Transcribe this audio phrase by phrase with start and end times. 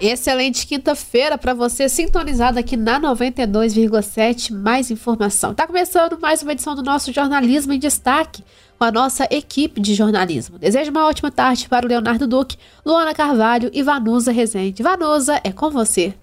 [0.00, 4.52] Excelente quinta-feira para você sintonizado aqui na 92,7.
[4.52, 5.52] Mais informação.
[5.52, 8.44] Tá começando mais uma edição do nosso Jornalismo em Destaque
[8.78, 10.56] com a nossa equipe de jornalismo.
[10.56, 12.56] Desejo uma ótima tarde para o Leonardo Duque,
[12.86, 14.84] Luana Carvalho e Vanusa Rezende.
[14.84, 16.14] Vanusa, é com você.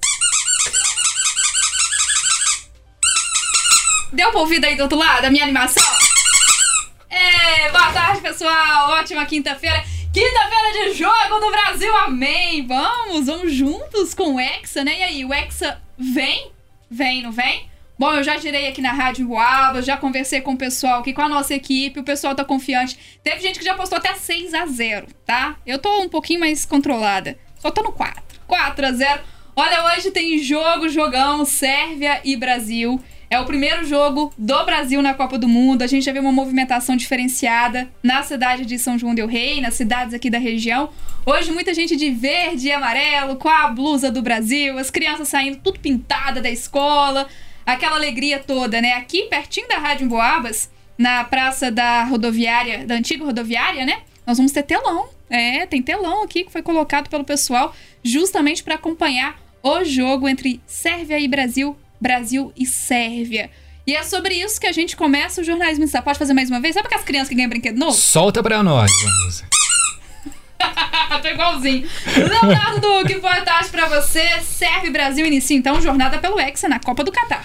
[4.13, 5.83] Deu pra ouvir daí do outro lado a minha animação?
[7.09, 8.91] É, boa tarde, pessoal.
[8.91, 9.83] Ótima quinta-feira.
[10.15, 12.65] Quinta-feira de jogo do Brasil, amém!
[12.65, 14.99] Vamos, vamos juntos com o Hexa, né?
[14.99, 16.53] E aí, o Hexa vem?
[16.89, 17.69] Vem, não vem?
[17.99, 21.21] Bom, eu já girei aqui na Rádio Boaba, já conversei com o pessoal aqui, com
[21.21, 22.97] a nossa equipe, o pessoal tá confiante.
[23.21, 25.57] Teve gente que já postou até 6 a 0 tá?
[25.67, 27.37] Eu tô um pouquinho mais controlada.
[27.59, 28.23] Só tô no 4.
[28.47, 29.21] 4 a 0
[29.53, 33.03] Olha, hoje tem jogo, jogão, Sérvia e Brasil.
[33.35, 35.81] É o primeiro jogo do Brasil na Copa do Mundo.
[35.81, 39.73] A gente já vê uma movimentação diferenciada na cidade de São João del Rei, nas
[39.73, 40.89] cidades aqui da região.
[41.25, 45.57] Hoje muita gente de verde e amarelo, com a blusa do Brasil, as crianças saindo
[45.57, 47.27] tudo pintada da escola,
[47.65, 48.93] aquela alegria toda, né?
[48.93, 54.03] Aqui pertinho da Rádio Boabas, na praça da rodoviária, da antiga rodoviária, né?
[54.25, 55.09] Nós vamos ter telão.
[55.29, 60.61] É, tem telão aqui que foi colocado pelo pessoal justamente para acompanhar o jogo entre
[60.65, 63.49] Sérvia e Brasil Brasil e Sérvia.
[63.87, 65.87] E é sobre isso que a gente começa o jornalismo.
[65.87, 66.75] Você pode fazer mais uma vez?
[66.75, 67.93] Sabe aquelas crianças que ganham brinquedo novo?
[67.93, 69.45] Solta pra nós, Vanusa.
[71.23, 71.89] Tô igualzinho.
[72.15, 74.39] Leonardo Duque, boa tarde pra você.
[74.41, 77.43] Serve Brasil inicia então jornada pelo Hexa na Copa do Catar.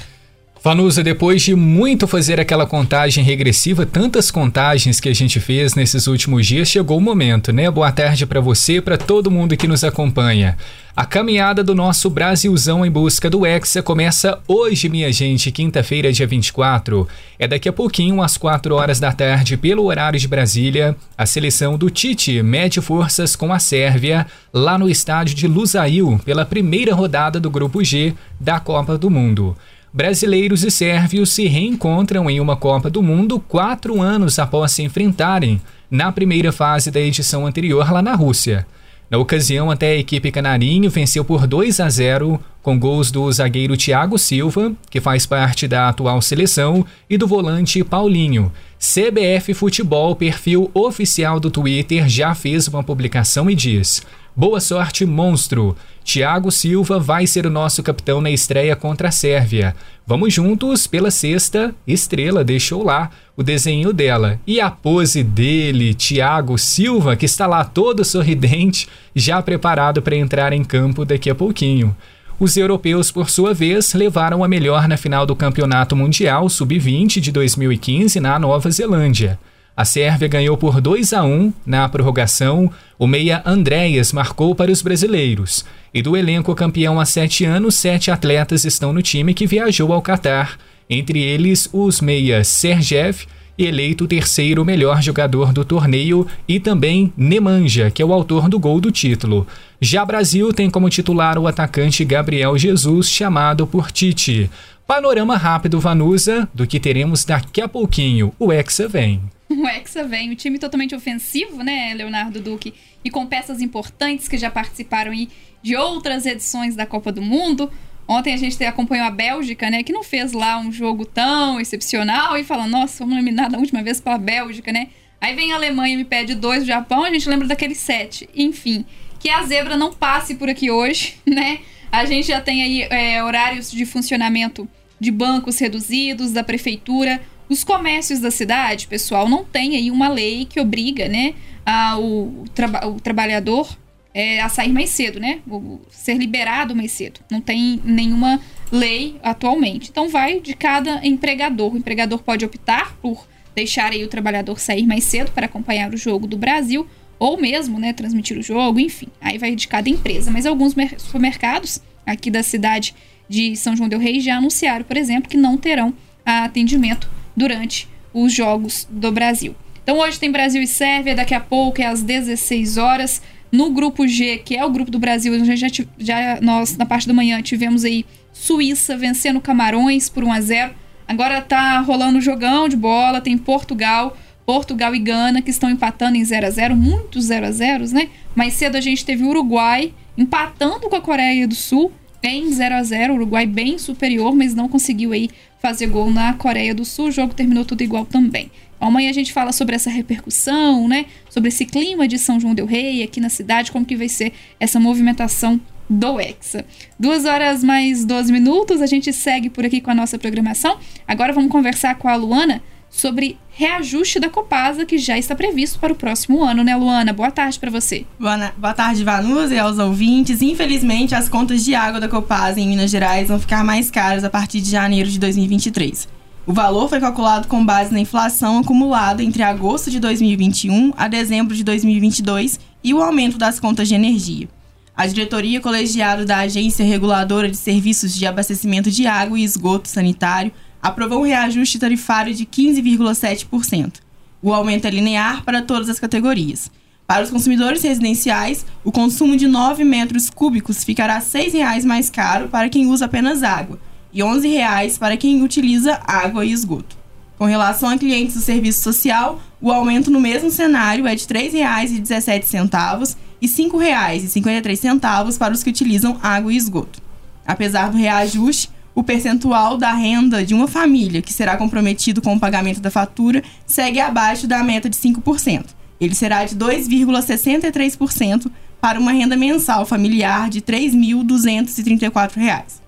[0.63, 6.07] Vanusa, depois de muito fazer aquela contagem regressiva, tantas contagens que a gente fez nesses
[6.07, 7.71] últimos dias, chegou o momento, né?
[7.71, 10.59] Boa tarde para você, para todo mundo que nos acompanha.
[10.95, 16.27] A caminhada do nosso Brasilzão em busca do Hexa começa hoje, minha gente, quinta-feira, dia
[16.27, 17.09] 24.
[17.39, 21.79] É daqui a pouquinho, às 4 horas da tarde, pelo horário de Brasília, a seleção
[21.79, 27.41] do Tite mede forças com a Sérvia, lá no estádio de Lusail, pela primeira rodada
[27.41, 29.57] do Grupo G da Copa do Mundo.
[29.93, 35.61] Brasileiros e sérvios se reencontram em uma Copa do Mundo quatro anos após se enfrentarem
[35.91, 38.65] na primeira fase da edição anterior lá na Rússia.
[39.11, 43.77] Na ocasião, até a equipe canarinho venceu por 2 a 0 com gols do zagueiro
[43.77, 48.53] Thiago Silva, que faz parte da atual seleção, e do volante Paulinho.
[48.79, 54.03] CBF Futebol, perfil oficial do Twitter, já fez uma publicação e diz:
[54.37, 55.77] Boa sorte, monstro!
[56.05, 59.75] Thiago Silva vai ser o nosso capitão na estreia contra a Sérvia.
[60.07, 61.75] Vamos juntos pela sexta.
[61.87, 64.41] Estrela deixou lá o desenho dela.
[64.47, 70.53] E a pose dele, Thiago Silva, que está lá todo sorridente, já preparado para entrar
[70.53, 71.95] em campo daqui a pouquinho.
[72.39, 77.33] Os europeus, por sua vez, levaram a melhor na final do Campeonato Mundial Sub-20 de
[77.33, 79.39] 2015 na Nova Zelândia.
[79.81, 82.71] A Sérvia ganhou por 2 a 1 na prorrogação.
[82.99, 85.65] O meia Andréas marcou para os brasileiros.
[85.95, 90.03] E do elenco campeão há sete anos, sete atletas estão no time que viajou ao
[90.03, 90.59] Catar.
[90.91, 93.25] Entre eles, os meias Sergev,
[93.57, 98.59] eleito o terceiro melhor jogador do torneio, e também Nemanja, que é o autor do
[98.59, 99.47] gol do título.
[99.81, 104.51] Já Brasil tem como titular o atacante Gabriel Jesus, chamado por Tite.
[104.87, 108.31] Panorama rápido, Vanusa, do que teremos daqui a pouquinho.
[108.39, 109.23] O Hexa vem.
[109.51, 112.73] O Hexa vem, o time totalmente ofensivo, né, Leonardo Duque?
[113.05, 115.13] E com peças importantes que já participaram
[115.61, 117.71] de outras edições da Copa do Mundo.
[118.07, 122.37] Ontem a gente acompanhou a Bélgica, né, que não fez lá um jogo tão excepcional
[122.39, 124.89] e fala, nossa, vamos eliminar da última vez pela Bélgica, né?
[125.21, 128.29] Aí vem a Alemanha e me pede dois, o Japão, a gente lembra daquele sete.
[128.35, 128.87] Enfim,
[129.19, 131.61] que a zebra não passe por aqui hoje, né?
[131.93, 134.69] A gente já tem aí é, horários de funcionamento
[134.99, 137.21] de bancos reduzidos, da prefeitura.
[137.51, 141.35] Os comércios da cidade, pessoal, não tem aí uma lei que obriga, né,
[141.67, 142.45] a, o,
[142.87, 143.77] o trabalhador
[144.15, 145.41] é, a sair mais cedo, né?
[145.49, 147.21] O, ser liberado mais cedo.
[147.29, 148.41] Não tem nenhuma
[148.71, 149.91] lei atualmente.
[149.91, 151.75] Então vai de cada empregador.
[151.75, 155.97] O empregador pode optar por deixar aí o trabalhador sair mais cedo para acompanhar o
[155.97, 156.87] jogo do Brasil
[157.19, 159.09] ou mesmo, né, transmitir o jogo, enfim.
[159.21, 160.31] Aí vai de cada empresa.
[160.31, 162.95] Mas alguns supermercados aqui da cidade
[163.29, 165.93] de São João del Rei já anunciaram, por exemplo, que não terão
[166.25, 169.55] atendimento durante os jogos do Brasil.
[169.83, 173.23] Então hoje tem Brasil e Sérvia, daqui a pouco é às 16 horas.
[173.51, 175.69] No grupo G, que é o grupo do Brasil, já, já,
[175.99, 180.75] já nós na parte da manhã tivemos aí Suíça vencendo Camarões por 1 a 0.
[181.09, 184.17] Agora tá rolando o jogão de bola, tem Portugal,
[184.47, 188.09] Portugal e Gana que estão empatando em 0 a 0, muitos 0 a 0, né?
[188.35, 191.93] Mais cedo a gente teve Uruguai empatando com a Coreia do Sul
[192.23, 195.31] em 0 a 0, o Uruguai bem superior, mas não conseguiu aí
[195.61, 197.07] fazer gol na Coreia do Sul.
[197.07, 198.51] O jogo terminou tudo igual também.
[198.81, 201.07] Amanhã a gente fala sobre essa repercussão, né?
[201.29, 204.33] Sobre esse clima de São João del Rei aqui na cidade, como que vai ser
[204.59, 206.65] essa movimentação do Hexa.
[206.99, 210.79] Duas horas mais 12 minutos, a gente segue por aqui com a nossa programação.
[211.07, 215.93] Agora vamos conversar com a Luana sobre reajuste da Copasa que já está previsto para
[215.93, 217.13] o próximo ano, né, Luana?
[217.13, 218.05] Boa tarde para você.
[218.19, 220.43] Boa, boa tarde, Vanusa e aos ouvintes.
[220.43, 224.31] Infelizmente, as contas de água da Copasa em Minas Gerais vão ficar mais caras a
[224.31, 226.09] partir de janeiro de 2023.
[226.47, 231.55] O valor foi calculado com base na inflação acumulada entre agosto de 2021 a dezembro
[231.55, 234.49] de 2022 e o aumento das contas de energia.
[234.97, 240.53] A diretoria colegiada da Agência Reguladora de Serviços de Abastecimento de Água e Esgoto Sanitário
[240.83, 243.95] aprovou um reajuste tarifário de 15,7%.
[244.43, 246.71] O aumento é linear para todas as categorias.
[247.07, 252.49] Para os consumidores residenciais, o consumo de 9 metros cúbicos ficará R$ 6,00 mais caro
[252.49, 253.79] para quem usa apenas água
[254.13, 256.97] e R$ 11,00 para quem utiliza água e esgoto.
[257.37, 261.51] Com relação a clientes do serviço social, o aumento no mesmo cenário é de R$
[261.51, 267.01] 3,17 e R$ 5,53 para os que utilizam água e esgoto.
[267.47, 272.41] Apesar do reajuste, o percentual da renda de uma família que será comprometido com o
[272.41, 275.81] pagamento da fatura segue abaixo da meta de 5%.
[276.01, 278.51] Ele será de 2,63%
[278.81, 282.81] para uma renda mensal familiar de R$ 3.234.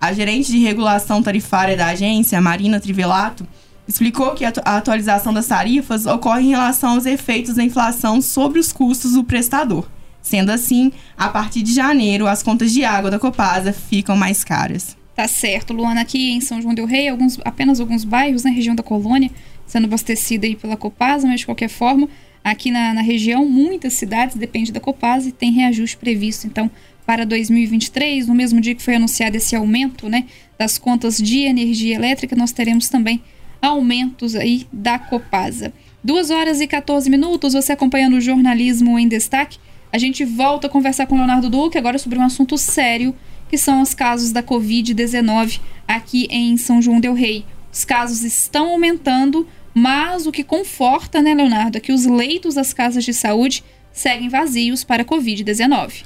[0.00, 3.46] A gerente de regulação tarifária da agência, Marina Trivelato,
[3.88, 8.72] explicou que a atualização das tarifas ocorre em relação aos efeitos da inflação sobre os
[8.72, 9.88] custos do prestador.
[10.20, 14.95] Sendo assim, a partir de janeiro, as contas de água da Copasa ficam mais caras.
[15.16, 18.76] Tá certo, Luana, aqui em São João del Rei, alguns, apenas alguns bairros na região
[18.76, 19.30] da colônia
[19.66, 22.08] sendo abastecida aí pela Copasa, mas de qualquer forma,
[22.44, 26.46] aqui na, na região, muitas cidades dependem da Copasa e tem reajuste previsto.
[26.46, 26.70] Então,
[27.04, 30.26] para 2023, no mesmo dia que foi anunciado esse aumento né,
[30.58, 33.22] das contas de energia elétrica, nós teremos também
[33.60, 35.72] aumentos aí da Copasa.
[36.04, 39.58] 2 horas e 14 minutos, você acompanhando o jornalismo em destaque.
[39.92, 43.14] A gente volta a conversar com o Leonardo Duque agora sobre um assunto sério
[43.48, 47.44] que são os casos da Covid-19 aqui em São João Del Rei.
[47.72, 52.72] Os casos estão aumentando, mas o que conforta, né, Leonardo, é que os leitos das
[52.72, 53.62] casas de saúde
[53.92, 56.04] seguem vazios para a Covid-19.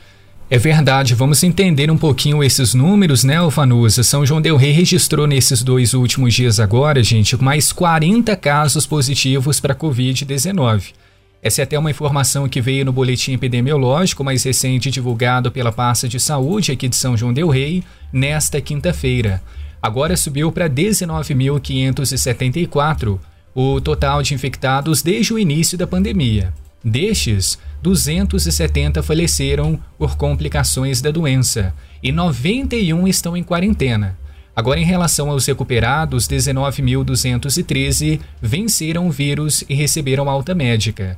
[0.53, 4.03] É verdade, vamos entender um pouquinho esses números, né, Alfanusa?
[4.03, 9.61] São João Del Rei registrou nesses dois últimos dias agora, gente, mais 40 casos positivos
[9.61, 10.93] para Covid-19.
[11.43, 16.07] Essa é até uma informação que veio no boletim epidemiológico mais recente divulgado pela pasta
[16.07, 17.83] de saúde aqui de São João del Rei
[18.13, 19.43] nesta quinta-feira.
[19.81, 23.19] Agora subiu para 19.574
[23.55, 26.53] o total de infectados desde o início da pandemia.
[26.85, 31.73] Destes, 270 faleceram por complicações da doença
[32.03, 34.19] e 91 estão em quarentena.
[34.55, 41.17] Agora, em relação aos recuperados, 19.213 venceram o vírus e receberam alta médica.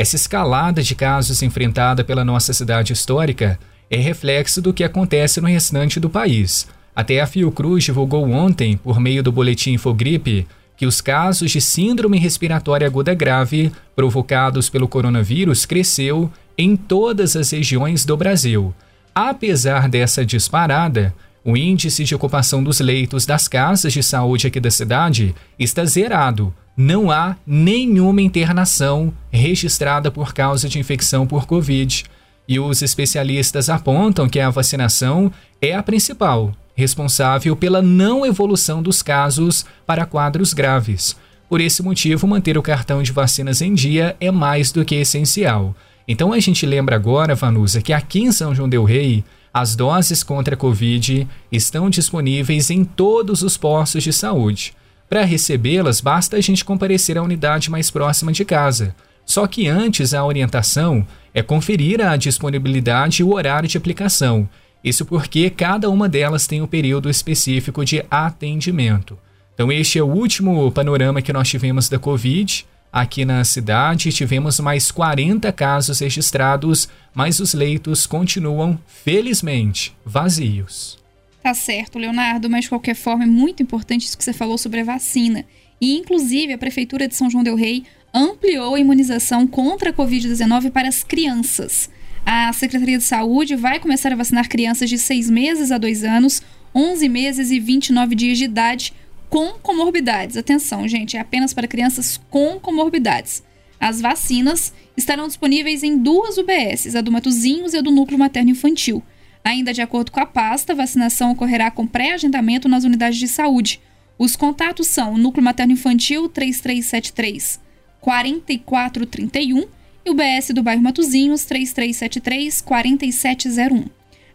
[0.00, 3.58] Essa escalada de casos enfrentada pela nossa cidade histórica
[3.90, 6.66] é reflexo do que acontece no restante do país.
[6.96, 12.18] Até a Fiocruz divulgou ontem, por meio do boletim Infogripe, que os casos de síndrome
[12.18, 18.74] respiratória aguda grave provocados pelo coronavírus cresceu em todas as regiões do Brasil.
[19.14, 21.14] Apesar dessa disparada,
[21.44, 26.54] o índice de ocupação dos leitos das casas de saúde aqui da cidade está zerado,
[26.80, 32.04] não há nenhuma internação registrada por causa de infecção por Covid.
[32.48, 39.02] E os especialistas apontam que a vacinação é a principal, responsável pela não evolução dos
[39.02, 41.14] casos para quadros graves.
[41.50, 45.76] Por esse motivo, manter o cartão de vacinas em dia é mais do que essencial.
[46.08, 49.22] Então a gente lembra agora, Vanusa, que aqui em São João Del Rei,
[49.52, 54.72] as doses contra a Covid estão disponíveis em todos os postos de saúde.
[55.10, 58.94] Para recebê-las, basta a gente comparecer à unidade mais próxima de casa.
[59.26, 64.48] Só que antes a orientação é conferir a disponibilidade e o horário de aplicação.
[64.84, 69.18] Isso porque cada uma delas tem um período específico de atendimento.
[69.52, 72.64] Então, este é o último panorama que nós tivemos da Covid.
[72.92, 81.00] Aqui na cidade, tivemos mais 40 casos registrados, mas os leitos continuam, felizmente, vazios.
[81.42, 84.80] Tá certo, Leonardo, mas de qualquer forma é muito importante isso que você falou sobre
[84.80, 85.44] a vacina.
[85.80, 90.70] E, inclusive, a Prefeitura de São João Del Rei ampliou a imunização contra a Covid-19
[90.70, 91.88] para as crianças.
[92.26, 96.42] A Secretaria de Saúde vai começar a vacinar crianças de 6 meses a 2 anos,
[96.74, 98.92] 11 meses e 29 dias de idade
[99.30, 100.36] com comorbidades.
[100.36, 103.42] Atenção, gente, é apenas para crianças com comorbidades.
[103.78, 108.50] As vacinas estarão disponíveis em duas UBSs, a do Matozinhos e a do Núcleo Materno
[108.50, 109.02] Infantil.
[109.44, 113.80] Ainda de acordo com a pasta, vacinação ocorrerá com pré-agendamento nas unidades de saúde.
[114.18, 117.60] Os contatos são o Núcleo Materno Infantil 3373
[118.00, 119.66] 4431
[120.04, 123.84] e o BS do bairro Matozinhos 3373 4701.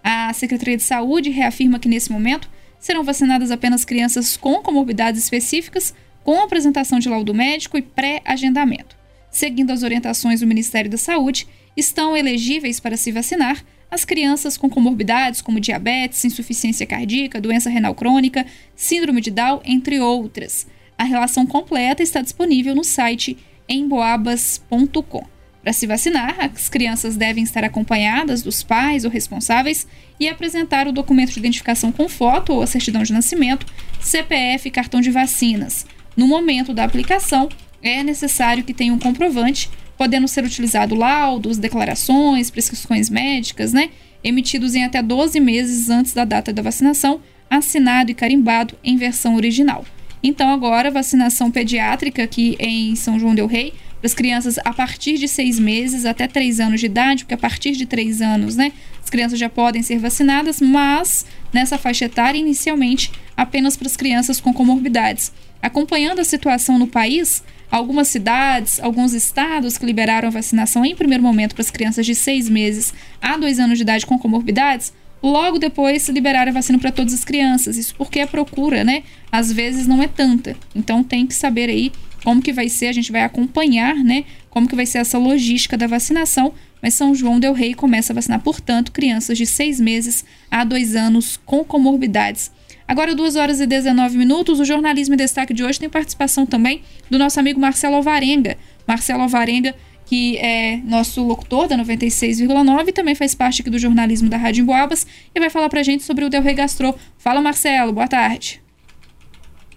[0.03, 5.93] A Secretaria de Saúde reafirma que, nesse momento, serão vacinadas apenas crianças com comorbidades específicas,
[6.23, 8.95] com apresentação de laudo médico e pré-agendamento.
[9.31, 14.69] Seguindo as orientações do Ministério da Saúde, estão elegíveis para se vacinar as crianças com
[14.69, 20.67] comorbidades como diabetes, insuficiência cardíaca, doença renal crônica, síndrome de Down, entre outras.
[20.97, 23.37] A relação completa está disponível no site
[23.67, 25.35] emboabas.com.
[25.61, 29.87] Para se vacinar, as crianças devem estar acompanhadas dos pais ou responsáveis
[30.19, 33.65] e apresentar o documento de identificação com foto ou a certidão de nascimento,
[33.99, 35.87] CPF e cartão de vacinas.
[36.15, 37.49] No momento da aplicação,
[37.81, 43.89] é necessário que tenha um comprovante, podendo ser utilizado laudos, declarações, prescrições médicas, né,
[44.23, 49.35] emitidos em até 12 meses antes da data da vacinação, assinado e carimbado em versão
[49.35, 49.85] original.
[50.23, 55.17] Então agora vacinação pediátrica aqui em São João del Rei para as crianças a partir
[55.17, 58.71] de seis meses até três anos de idade, porque a partir de três anos, né,
[59.03, 64.41] as crianças já podem ser vacinadas, mas nessa faixa etária, inicialmente, apenas para as crianças
[64.41, 65.31] com comorbidades.
[65.61, 71.23] Acompanhando a situação no país, algumas cidades, alguns estados que liberaram a vacinação em primeiro
[71.23, 75.57] momento para as crianças de seis meses a dois anos de idade com comorbidades, logo
[75.57, 77.77] depois liberaram a vacina para todas as crianças.
[77.77, 80.55] Isso porque a procura, né, às vezes não é tanta.
[80.75, 81.91] Então tem que saber aí
[82.23, 85.77] como que vai ser, a gente vai acompanhar, né, como que vai ser essa logística
[85.77, 90.23] da vacinação, mas São João del Rei começa a vacinar, portanto, crianças de seis meses
[90.49, 92.51] a dois anos com comorbidades.
[92.87, 96.81] Agora, 2 horas e 19 minutos, o Jornalismo em Destaque de hoje tem participação também
[97.09, 98.57] do nosso amigo Marcelo Alvarenga.
[98.87, 99.73] Marcelo Alvarenga,
[100.05, 104.61] que é nosso locutor da 96,9 e também faz parte aqui do jornalismo da Rádio
[104.61, 106.93] Emboabas e vai falar pra gente sobre o Del Rey Gastro.
[107.17, 108.61] Fala, Marcelo, boa tarde.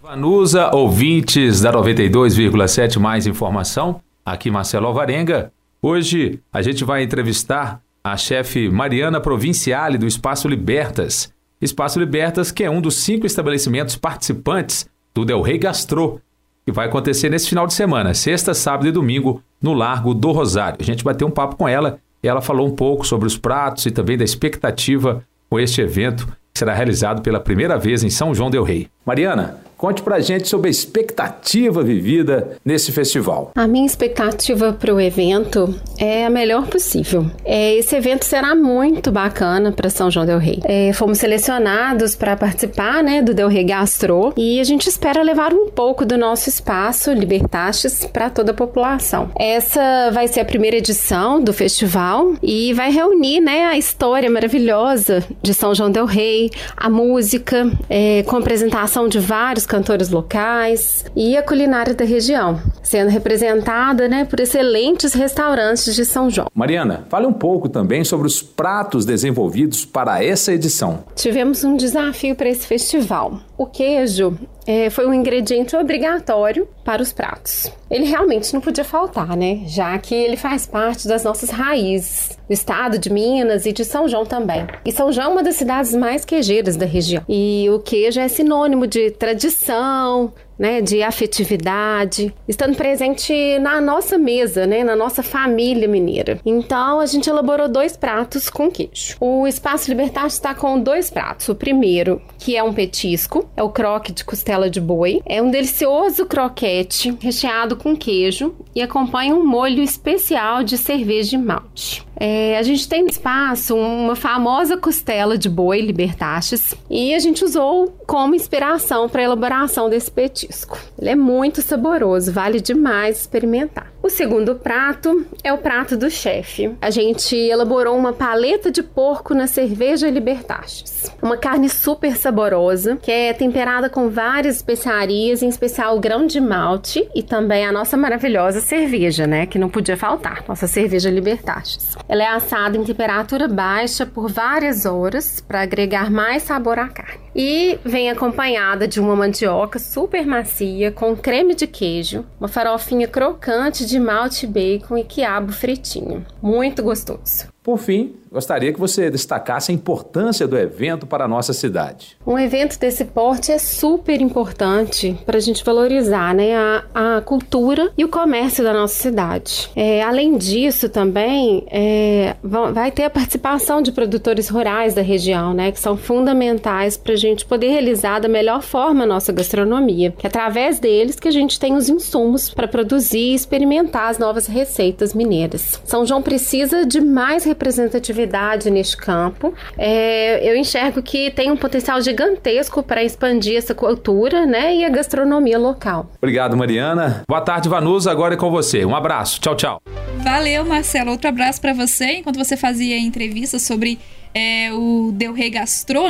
[0.03, 4.01] Vanusa, ouvintes da 92,7 mais informação.
[4.25, 5.51] Aqui Marcelo Alvarenga.
[5.81, 11.33] Hoje a gente vai entrevistar a chefe Mariana Provinciale do Espaço Libertas.
[11.61, 16.21] Espaço Libertas, que é um dos cinco estabelecimentos participantes do Del Rey Gastro,
[16.65, 20.79] que vai acontecer nesse final de semana, sexta, sábado e domingo, no Largo do Rosário.
[20.81, 23.37] A gente vai ter um papo com ela e ela falou um pouco sobre os
[23.37, 28.11] pratos e também da expectativa com este evento que será realizado pela primeira vez em
[28.11, 28.89] São João Del Rei.
[29.05, 33.53] Mariana, Conte pra gente sobre a expectativa vivida nesse festival.
[33.55, 37.27] A minha expectativa para o evento é a melhor possível.
[37.45, 40.61] É, esse evento será muito bacana para São João Del Rei.
[40.65, 45.53] É, fomos selecionados para participar né, do Del Rei Gastro e a gente espera levar
[45.53, 49.31] um pouco do nosso espaço Libertastes para toda a população.
[49.39, 55.25] Essa vai ser a primeira edição do festival e vai reunir né, a história maravilhosa
[55.43, 61.37] de São João Del Rei, a música, é, com apresentação de vários cantores locais e
[61.37, 66.49] a culinária da região, sendo representada né, por excelentes restaurantes de São João.
[66.55, 71.05] Mariana, fale um pouco também sobre os pratos desenvolvidos para essa edição.
[71.15, 73.41] Tivemos um desafio para esse festival.
[73.57, 77.73] O queijo é, foi um ingrediente obrigatório para os pratos.
[77.91, 79.63] Ele realmente não podia faltar, né?
[79.67, 84.07] Já que ele faz parte das nossas raízes, do estado de Minas e de São
[84.07, 84.67] João também.
[84.85, 87.25] E São João é uma das cidades mais queijeiras da região.
[87.27, 94.67] E o queijo é sinônimo de tradição, né, de afetividade, estando presente na nossa mesa,
[94.67, 96.41] né, na nossa família mineira.
[96.45, 99.17] Então a gente elaborou dois pratos com queijo.
[99.21, 101.49] O Espaço Libertar está com dois pratos.
[101.49, 105.21] O primeiro, que é um petisco, é o croque de costela de boi.
[105.27, 111.39] É um delicioso croquete recheado com queijo e acompanha um molho especial de cerveja de
[111.39, 112.08] malte.
[112.21, 117.45] É, a gente tem no espaço uma famosa costela de boi Libertaches e a gente
[117.45, 120.79] usou como inspiração para a elaboração desse petisco.
[120.99, 123.93] Ele é muito saboroso, vale demais experimentar.
[124.03, 126.75] O segundo prato é o prato do chefe.
[126.81, 131.13] A gente elaborou uma paleta de porco na cerveja Libertaches.
[131.21, 136.41] Uma carne super saborosa, que é temperada com várias especiarias, em especial o grão de
[136.41, 141.97] malte e também a nossa maravilhosa cerveja, né, que não podia faltar, nossa cerveja Libertaches.
[142.09, 147.28] Ela é assada em temperatura baixa por várias horas para agregar mais sabor à carne.
[147.35, 153.87] E vem acompanhada de uma mandioca super macia com creme de queijo, uma farofinha crocante
[153.87, 156.25] de malte bacon e quiabo fritinho.
[156.43, 157.49] Muito gostoso.
[157.69, 162.17] Por fim, gostaria que você destacasse a importância do evento para a nossa cidade.
[162.27, 167.93] Um evento desse porte é super importante para a gente valorizar né, a, a, cultura
[167.99, 169.71] e o comércio da nossa cidade.
[169.77, 175.71] É, além disso, também é, vai ter a participação de produtores rurais da região, né,
[175.71, 180.15] que são fundamentais para a gente poder realizar da melhor forma a nossa gastronomia.
[180.19, 184.19] Que é através deles que a gente tem os insumos para produzir e experimentar as
[184.19, 185.81] novas receitas mineiras.
[185.85, 189.53] São João precisa de mais representatividade neste campo.
[189.77, 194.89] É, eu enxergo que tem um potencial gigantesco para expandir essa cultura né, e a
[194.89, 196.11] gastronomia local.
[196.19, 197.23] Obrigado, Mariana.
[197.29, 198.11] Boa tarde, Vanusa.
[198.11, 198.85] Agora é com você.
[198.85, 199.41] Um abraço.
[199.41, 199.83] Tchau, tchau.
[200.19, 201.11] Valeu, Marcelo.
[201.11, 202.19] Outro abraço para você.
[202.19, 203.99] Enquanto você fazia a entrevista sobre
[204.35, 205.51] é, o Del Rey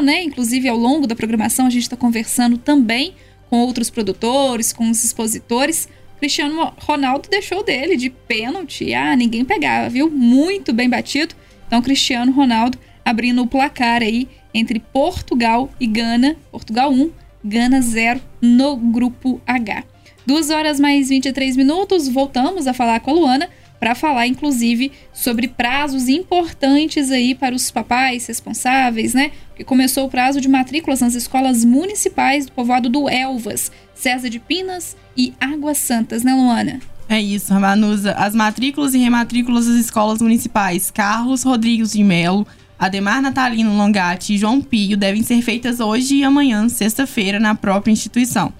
[0.03, 0.23] né?
[0.23, 3.15] Inclusive, ao longo da programação, a gente está conversando também
[3.49, 5.89] com outros produtores, com os expositores.
[6.19, 8.93] Cristiano Ronaldo deixou dele de pênalti.
[8.93, 10.11] Ah, ninguém pegava, viu?
[10.11, 11.35] Muito bem batido.
[11.67, 16.37] Então, Cristiano Ronaldo abrindo o placar aí entre Portugal e Gana.
[16.53, 17.11] Portugal 1,
[17.43, 19.85] Gana 0 no grupo H.
[20.27, 23.49] Duas horas mais 23 minutos, voltamos a falar com a Luana
[23.79, 29.31] para falar, inclusive, sobre prazos importantes aí para os papais responsáveis, né?
[29.49, 34.39] Porque começou o prazo de matrículas nas escolas municipais do povoado do Elvas, César de
[34.39, 36.81] Pinas e Águas Santas, né, Luana?
[37.09, 38.13] É isso, Ramanusa.
[38.13, 42.47] As matrículas e rematrículas das escolas municipais Carlos Rodrigues de Melo,
[42.79, 47.91] Ademar Natalino Longatti e João Pio devem ser feitas hoje e amanhã, sexta-feira, na própria
[47.91, 48.53] instituição.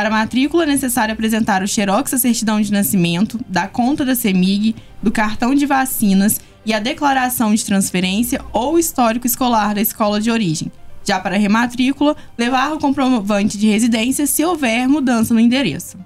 [0.00, 4.14] Para a matrícula é necessário apresentar o xerox da certidão de nascimento, da conta da
[4.14, 10.18] CEMIG, do cartão de vacinas e a declaração de transferência ou histórico escolar da escola
[10.18, 10.72] de origem.
[11.04, 15.98] Já para a rematrícula, levar o comprovante de residência se houver mudança no endereço.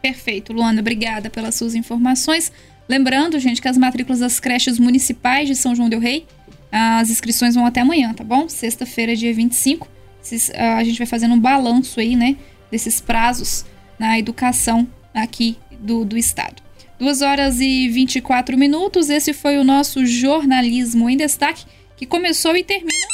[0.00, 2.50] Perfeito, Luana, obrigada pelas suas informações.
[2.88, 6.26] Lembrando, gente, que as matrículas das creches municipais de São João del Rei,
[6.72, 8.48] as inscrições vão até amanhã, tá bom?
[8.48, 9.86] Sexta-feira, dia 25.
[10.54, 12.34] A gente vai fazendo um balanço aí, né?
[12.70, 13.64] Desses prazos
[13.98, 16.62] na educação aqui do, do Estado.
[16.98, 21.64] 2 horas e 24 minutos, esse foi o nosso jornalismo em destaque,
[21.96, 23.06] que começou e termina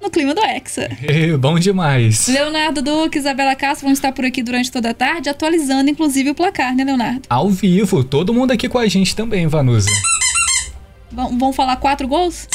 [0.00, 0.88] no clima do Hexa.
[1.40, 2.28] Bom demais.
[2.28, 6.34] Leonardo Duque, Isabela Castro vão estar por aqui durante toda a tarde, atualizando inclusive o
[6.34, 7.22] placar, né, Leonardo?
[7.28, 9.90] Ao vivo, todo mundo aqui com a gente também, Vanusa.
[11.10, 12.48] Vão, vão falar quatro gols?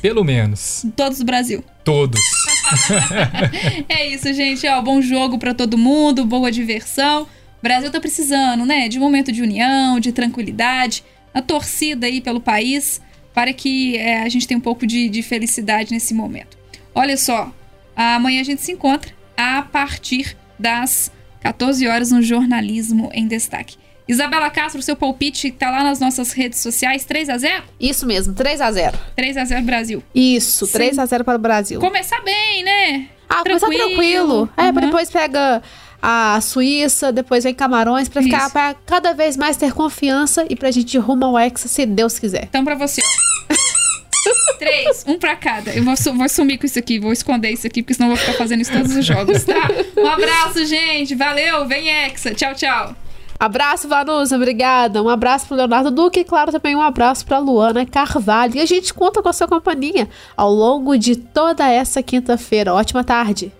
[0.00, 0.86] Pelo menos.
[0.94, 1.64] Todos do Brasil.
[1.84, 2.20] Todos.
[3.88, 4.66] é isso, gente.
[4.66, 7.22] Ó, bom jogo para todo mundo, boa diversão.
[7.22, 8.88] O Brasil tá precisando, né?
[8.88, 13.00] De um momento de união, de tranquilidade, a torcida aí pelo país,
[13.34, 16.56] para que é, a gente tenha um pouco de, de felicidade nesse momento.
[16.94, 17.52] Olha só,
[17.94, 23.76] amanhã a gente se encontra a partir das 14 horas no Jornalismo em Destaque.
[24.08, 28.34] Isabela Castro, seu palpite tá lá nas nossas redes sociais, 3 a 0 Isso mesmo,
[28.34, 30.02] 3 a 0 3 a 0 Brasil.
[30.14, 30.72] Isso, Sim.
[30.72, 31.80] 3 a 0 para o Brasil.
[31.80, 33.08] Começar bem, né?
[33.28, 33.60] Ah, tranquilo.
[33.60, 34.48] começar tranquilo.
[34.56, 34.72] É, uhum.
[34.72, 35.62] depois pega
[36.00, 40.70] a Suíça, depois vem Camarões, para ficar pra cada vez mais ter confiança e pra
[40.70, 42.44] gente rumo ao Hexa, se Deus quiser.
[42.44, 43.02] Então, pra você,
[44.58, 45.72] Três, um pra cada.
[45.72, 48.24] Eu vou, vou sumir com isso aqui, vou esconder isso aqui, porque senão eu vou
[48.24, 49.68] ficar fazendo isso todos os jogos, tá?
[49.96, 51.14] Um abraço, gente.
[51.14, 52.34] Valeu, vem Hexa.
[52.34, 52.96] Tchau, tchau.
[53.38, 55.02] Abraço, Vanusa, obrigada.
[55.02, 58.56] Um abraço pro Leonardo Duque e, claro, também um abraço pra Luana Carvalho.
[58.56, 62.74] E a gente conta com a sua companhia ao longo de toda essa quinta-feira.
[62.74, 63.52] Ótima tarde.